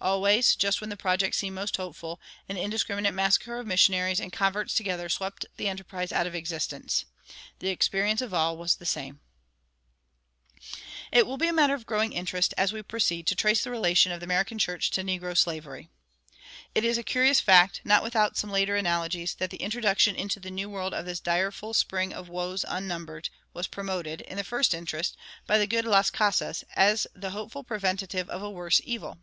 Always, 0.00 0.56
just 0.56 0.80
when 0.80 0.88
the 0.88 0.96
project 0.96 1.34
seemed 1.34 1.54
most 1.54 1.76
hopeful, 1.76 2.18
an 2.48 2.56
indiscriminate 2.56 3.12
massacre 3.12 3.58
of 3.58 3.66
missionaries 3.66 4.20
and 4.20 4.32
converts 4.32 4.72
together 4.72 5.10
swept 5.10 5.44
the 5.58 5.68
enterprise 5.68 6.12
out 6.12 6.26
of 6.26 6.34
existence. 6.34 7.04
The 7.58 7.68
experience 7.68 8.22
of 8.22 8.32
all 8.32 8.56
was 8.56 8.76
the 8.76 8.86
same."[151:1] 8.86 10.80
It 11.12 11.26
will 11.26 11.36
be 11.36 11.46
a 11.48 11.52
matter 11.52 11.74
of 11.74 11.84
growing 11.84 12.14
interest, 12.14 12.54
as 12.56 12.72
we 12.72 12.82
proceed, 12.82 13.26
to 13.26 13.34
trace 13.34 13.62
the 13.64 13.70
relation 13.70 14.12
of 14.12 14.20
the 14.20 14.24
American 14.24 14.58
church 14.58 14.90
to 14.92 15.02
negro 15.02 15.36
slavery. 15.36 15.90
It 16.74 16.86
is 16.86 16.96
a 16.96 17.02
curious 17.02 17.40
fact, 17.40 17.82
not 17.84 18.02
without 18.02 18.38
some 18.38 18.48
later 18.48 18.76
analogies, 18.76 19.34
that 19.34 19.50
the 19.50 19.58
introduction 19.58 20.16
into 20.16 20.40
the 20.40 20.50
New 20.50 20.70
World 20.70 20.94
of 20.94 21.04
this 21.04 21.20
"direful 21.20 21.74
spring 21.74 22.14
of 22.14 22.30
woes 22.30 22.64
unnumbered" 22.66 23.28
was 23.52 23.66
promoted, 23.66 24.22
in 24.22 24.38
the 24.38 24.42
first 24.44 24.72
instance, 24.72 25.14
by 25.46 25.58
the 25.58 25.66
good 25.66 25.84
Las 25.84 26.08
Casas, 26.08 26.64
as 26.74 27.06
the 27.12 27.32
hopeful 27.32 27.62
preventive 27.62 28.30
of 28.30 28.42
a 28.42 28.48
worse 28.48 28.80
evil. 28.84 29.18